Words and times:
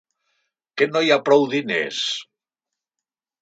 Que 0.81 0.87
no 0.93 1.03
hi 1.07 1.13
ha 1.15 1.17
prou 1.27 1.45
diners? 1.51 2.01